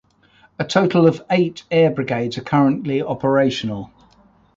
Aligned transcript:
A 0.57 0.63
total 0.65 1.05
of 1.05 1.23
eight 1.29 1.63
Air 1.69 1.91
Brigades 1.91 2.35
are 2.39 2.41
currently 2.41 3.03
operational. 3.03 3.91